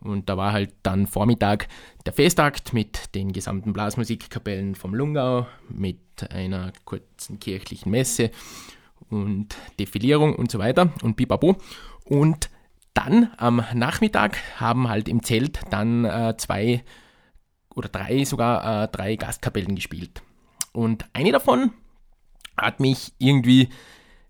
Und 0.00 0.28
da 0.28 0.36
war 0.36 0.52
halt 0.52 0.74
dann 0.82 1.06
Vormittag 1.06 1.68
der 2.04 2.12
Festakt 2.12 2.72
mit 2.72 3.14
den 3.14 3.32
gesamten 3.32 3.72
Blasmusikkapellen 3.72 4.74
vom 4.74 4.94
Lungau, 4.94 5.46
mit 5.70 5.98
einer 6.30 6.72
kurzen 6.84 7.40
kirchlichen 7.40 7.90
Messe 7.90 8.30
und 9.08 9.56
Defilierung 9.78 10.34
und 10.34 10.50
so 10.50 10.58
weiter 10.58 10.92
und 11.02 11.16
Bibabo. 11.16 11.56
Und 12.04 12.50
dann 12.94 13.30
am 13.36 13.64
Nachmittag 13.74 14.38
haben 14.60 14.88
halt 14.88 15.08
im 15.08 15.22
Zelt 15.22 15.60
dann 15.70 16.04
äh, 16.04 16.34
zwei 16.36 16.84
oder 17.74 17.88
drei 17.88 18.24
sogar 18.24 18.84
äh, 18.84 18.88
drei 18.88 19.16
Gastkapellen 19.16 19.74
gespielt. 19.74 20.22
Und 20.72 21.06
eine 21.12 21.32
davon 21.32 21.72
hat 22.56 22.80
mich 22.80 23.12
irgendwie, 23.18 23.68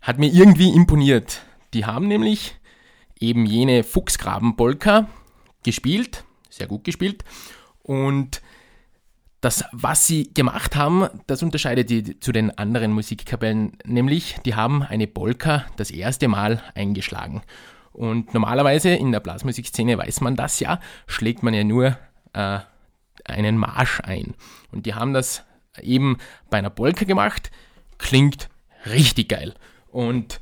hat 0.01 0.19
mir 0.19 0.33
irgendwie 0.33 0.71
imponiert. 0.71 1.43
Die 1.75 1.87
haben 1.87 2.09
nämlich 2.09 2.55
eben 3.19 3.47
jene 3.47 3.85
Fuchsgraben-Polka 3.85 5.09
gespielt, 5.65 6.25
sehr 6.51 6.67
gut 6.67 6.85
gespielt. 6.85 7.25
Und 7.83 8.43
das, 9.41 9.65
was 9.73 10.07
sie 10.07 10.33
gemacht 10.33 10.77
haben, 10.77 11.09
das 11.27 11.43
unterscheidet 11.43 11.91
die 11.91 12.21
zu 12.21 12.31
den 12.31 12.57
anderen 12.59 12.93
Musikkapellen, 12.93 13.77
nämlich 13.85 14.37
die 14.45 14.55
haben 14.55 14.83
eine 14.83 15.09
Polka 15.09 15.67
das 15.77 15.91
erste 15.91 16.29
Mal 16.29 16.63
eingeschlagen. 16.75 17.43
Und 17.93 18.33
normalerweise 18.33 18.91
in 18.91 19.13
der 19.13 19.21
Blasmusikszene 19.21 19.99
weiß 19.99 20.21
man 20.21 20.37
das 20.37 20.61
ja, 20.61 20.81
schlägt 21.07 21.43
man 21.43 21.55
ja 21.55 21.65
nur 21.65 21.99
äh, 22.33 22.59
einen 23.25 23.57
Marsch 23.57 24.01
ein. 24.01 24.35
Und 24.71 24.87
die 24.87 24.95
haben 24.95 25.13
das 25.13 25.45
eben 25.81 26.19
bei 26.51 26.59
einer 26.59 26.71
Polka 26.71 27.05
gemacht, 27.05 27.51
klingt 27.99 28.49
richtig 28.87 29.29
geil. 29.29 29.55
Und 29.91 30.41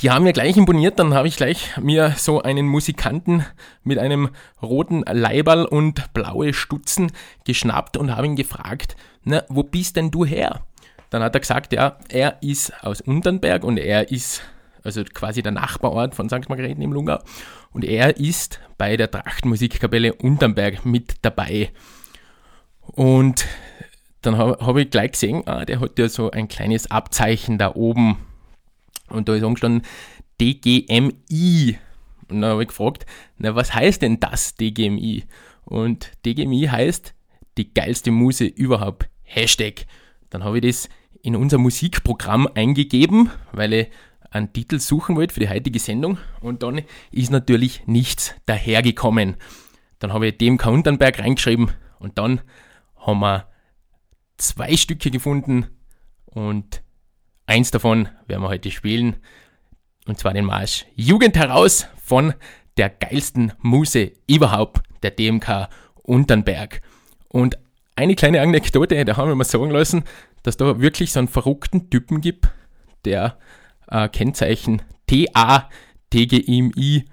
die 0.00 0.10
haben 0.10 0.24
mir 0.24 0.32
gleich 0.32 0.56
imponiert, 0.56 0.98
dann 0.98 1.14
habe 1.14 1.28
ich 1.28 1.36
gleich 1.36 1.76
mir 1.76 2.14
so 2.16 2.40
einen 2.42 2.66
Musikanten 2.66 3.44
mit 3.82 3.98
einem 3.98 4.30
roten 4.62 5.02
Leiberl 5.02 5.66
und 5.66 6.12
blaue 6.14 6.54
Stutzen 6.54 7.12
geschnappt 7.44 7.96
und 7.96 8.14
habe 8.14 8.26
ihn 8.26 8.36
gefragt, 8.36 8.96
na, 9.24 9.44
wo 9.48 9.62
bist 9.62 9.96
denn 9.96 10.10
du 10.10 10.24
her? 10.24 10.62
Dann 11.10 11.22
hat 11.22 11.34
er 11.34 11.40
gesagt, 11.40 11.74
ja, 11.74 11.98
er 12.08 12.38
ist 12.40 12.72
aus 12.82 13.02
Unternberg 13.02 13.64
und 13.64 13.76
er 13.76 14.10
ist 14.10 14.40
also 14.82 15.04
quasi 15.04 15.42
der 15.42 15.52
Nachbarort 15.52 16.14
von 16.14 16.28
St. 16.28 16.48
Margareten 16.48 16.82
im 16.82 16.92
Lungau 16.92 17.18
und 17.72 17.84
er 17.84 18.16
ist 18.16 18.60
bei 18.78 18.96
der 18.96 19.10
Trachtenmusikkapelle 19.10 20.14
Unternberg 20.14 20.84
mit 20.84 21.16
dabei. 21.22 21.70
Und 22.80 23.46
dann 24.22 24.36
habe 24.36 24.64
hab 24.64 24.76
ich 24.76 24.90
gleich 24.90 25.12
gesehen, 25.12 25.46
ah, 25.46 25.64
der 25.64 25.80
hat 25.80 25.98
ja 25.98 26.08
so 26.08 26.30
ein 26.30 26.48
kleines 26.48 26.90
Abzeichen 26.90 27.58
da 27.58 27.74
oben. 27.74 28.18
Und 29.08 29.28
da 29.28 29.34
ist 29.34 29.42
angestanden 29.42 29.82
DGMI. 30.40 31.78
Und 32.28 32.40
dann 32.40 32.50
habe 32.50 32.62
ich 32.62 32.68
gefragt, 32.68 33.06
na, 33.38 33.54
was 33.54 33.74
heißt 33.74 34.02
denn 34.02 34.20
das 34.20 34.54
DGMI? 34.56 35.24
Und 35.64 36.12
DGMI 36.24 36.68
heißt 36.70 37.14
die 37.56 37.72
geilste 37.72 38.10
Muse 38.10 38.44
überhaupt. 38.44 39.08
Hashtag. 39.22 39.86
Dann 40.30 40.44
habe 40.44 40.58
ich 40.58 40.64
das 40.64 40.88
in 41.22 41.36
unser 41.36 41.58
Musikprogramm 41.58 42.48
eingegeben, 42.54 43.30
weil 43.52 43.72
ich 43.72 43.88
einen 44.32 44.52
Titel 44.52 44.80
suchen 44.80 45.16
wollte 45.16 45.34
für 45.34 45.40
die 45.40 45.48
heutige 45.48 45.78
Sendung 45.78 46.18
und 46.40 46.62
dann 46.62 46.82
ist 47.10 47.30
natürlich 47.30 47.86
nichts 47.86 48.34
dahergekommen. 48.46 49.36
Dann 49.98 50.12
habe 50.12 50.28
ich 50.28 50.38
DMK 50.38 50.66
Unternberg 50.66 51.18
reingeschrieben 51.18 51.70
und 51.98 52.18
dann 52.18 52.40
haben 52.96 53.20
wir 53.20 53.46
zwei 54.38 54.76
Stücke 54.76 55.10
gefunden 55.10 55.66
und 56.24 56.82
eins 57.46 57.70
davon 57.70 58.08
werden 58.26 58.42
wir 58.42 58.48
heute 58.48 58.70
spielen. 58.70 59.16
Und 60.06 60.18
zwar 60.18 60.32
den 60.32 60.46
Marsch 60.46 60.86
Jugend 60.96 61.36
heraus 61.36 61.86
von 62.02 62.34
der 62.76 62.90
geilsten 62.90 63.52
Muse 63.60 64.12
überhaupt, 64.26 64.82
der 65.02 65.12
DMK 65.12 65.68
Unternberg. 66.02 66.80
Und 67.28 67.58
eine 67.94 68.14
kleine 68.14 68.40
Anekdote, 68.40 69.04
da 69.04 69.16
haben 69.16 69.28
wir 69.28 69.34
mal 69.34 69.44
sagen 69.44 69.70
lassen, 69.70 70.04
dass 70.42 70.56
da 70.56 70.80
wirklich 70.80 71.12
so 71.12 71.20
einen 71.20 71.28
verrückten 71.28 71.90
Typen 71.90 72.20
gibt, 72.20 72.48
der 73.04 73.38
äh, 73.92 74.08
Kennzeichen 74.08 74.82
TA 75.06 75.68
TGMI 76.10 77.04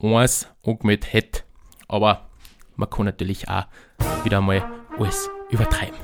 1 0.00 0.48
angemeldet 0.64 1.12
hätte. 1.12 1.42
Aber 1.88 2.28
man 2.76 2.90
kann 2.90 3.06
natürlich 3.06 3.48
auch 3.48 3.66
wieder 4.24 4.40
mal 4.40 4.64
alles 4.98 5.30
übertreiben. 5.50 5.96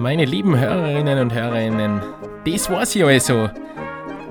Meine 0.00 0.24
lieben 0.24 0.58
Hörerinnen 0.58 1.18
und 1.18 1.34
Hörerinnen, 1.34 2.00
das 2.46 2.70
war's 2.70 2.94
ja 2.94 3.06
also. 3.06 3.50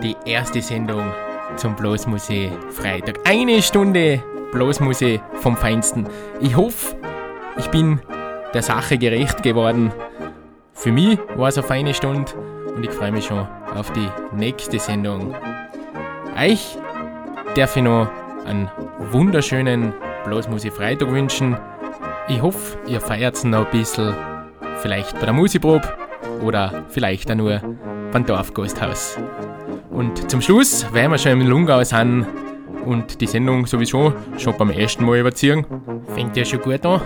Die 0.01 0.15
erste 0.25 0.61
Sendung 0.61 1.13
zum 1.57 1.75
Blasmusee 1.75 2.51
Freitag. 2.71 3.19
Eine 3.25 3.61
Stunde 3.61 4.23
Blasmusee 4.51 5.21
vom 5.35 5.55
Feinsten. 5.55 6.07
Ich 6.41 6.55
hoffe, 6.55 6.95
ich 7.57 7.67
bin 7.67 7.99
der 8.53 8.63
Sache 8.63 8.97
gerecht 8.97 9.43
geworden. 9.43 9.91
Für 10.73 10.91
mich 10.91 11.19
war 11.35 11.49
es 11.49 11.57
eine 11.57 11.67
feine 11.67 11.93
Stunde 11.93 12.31
und 12.75 12.83
ich 12.83 12.91
freue 12.91 13.11
mich 13.11 13.25
schon 13.25 13.47
auf 13.75 13.91
die 13.91 14.09
nächste 14.35 14.79
Sendung. 14.79 15.35
Euch 16.35 16.77
darf 17.55 17.75
ich 17.75 17.83
noch 17.83 18.09
einen 18.45 18.71
wunderschönen 19.11 19.93
Blasmusik 20.25 20.73
Freitag 20.73 21.11
wünschen. 21.11 21.57
Ich 22.27 22.41
hoffe, 22.41 22.77
ihr 22.87 23.01
feiert 23.01 23.43
noch 23.43 23.65
ein 23.65 23.71
bisschen, 23.71 24.15
vielleicht 24.81 25.19
bei 25.19 25.25
der 25.25 25.33
Musikprobe 25.33 25.87
oder 26.43 26.85
vielleicht 26.89 27.29
auch 27.31 27.35
nur 27.35 27.61
beim 28.11 28.25
Dorfgasthaus. 28.25 29.17
Und 29.89 30.29
zum 30.29 30.41
Schluss, 30.41 30.85
weil 30.93 31.09
wir 31.09 31.17
schon 31.17 31.33
im 31.33 31.47
Lungau 31.47 31.83
sind 31.83 32.25
und 32.85 33.21
die 33.21 33.27
Sendung 33.27 33.65
sowieso 33.65 34.13
schon 34.37 34.57
beim 34.57 34.69
ersten 34.69 35.05
Mal 35.05 35.19
überziehen, 35.19 35.65
fängt 36.13 36.37
ja 36.37 36.45
schon 36.45 36.61
gut 36.61 36.85
an. 36.85 37.01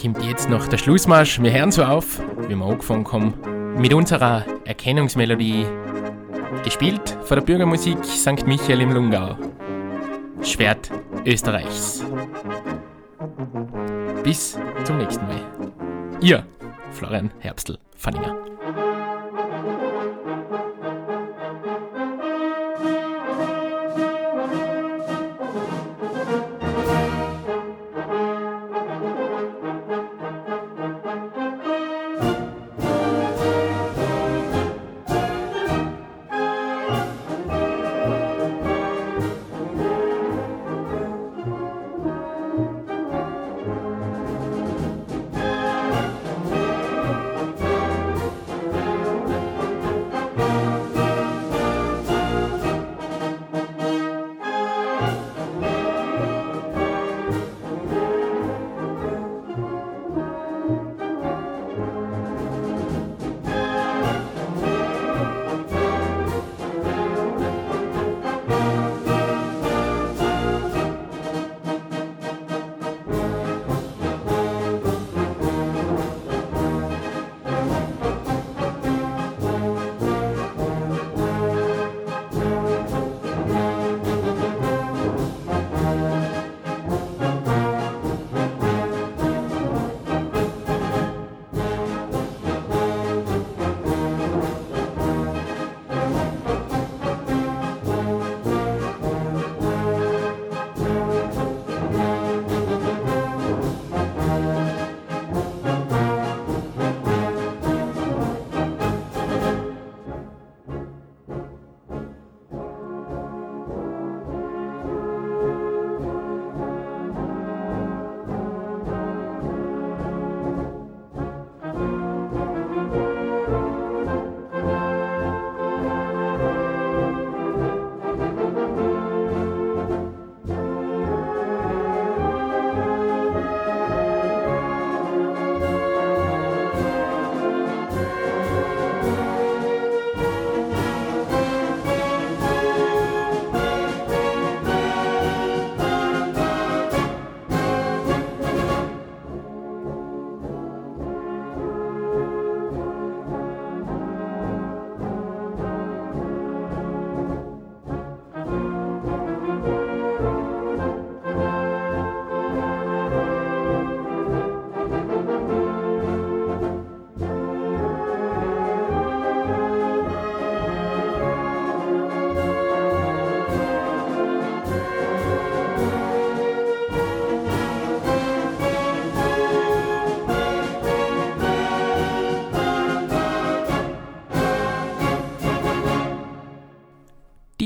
Kommt 0.00 0.24
jetzt 0.24 0.48
noch 0.48 0.66
der 0.66 0.78
Schlussmarsch. 0.78 1.42
Wir 1.42 1.52
hören 1.52 1.70
so 1.70 1.84
auf, 1.84 2.20
wie 2.48 2.54
wir 2.54 2.64
angefangen 2.64 3.06
haben, 3.12 3.34
mit 3.76 3.92
unserer 3.92 4.44
Erkennungsmelodie, 4.64 5.66
gespielt 6.64 7.16
von 7.24 7.38
der 7.38 7.44
Bürgermusik 7.44 8.02
St. 8.04 8.46
Michael 8.46 8.80
im 8.80 8.92
Lungau. 8.92 9.36
Schwert 10.42 10.90
Österreichs. 11.26 12.02
Bis 14.24 14.58
zum 14.84 14.98
nächsten 14.98 15.26
Mal. 15.26 15.49
Ihr, 16.22 16.44
Florian 16.92 17.30
Herbstl-Fanninger. 17.40 18.49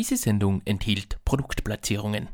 Diese 0.05 0.19
Sendung 0.19 0.61
enthielt 0.67 1.17
Produktplatzierungen. 1.25 2.29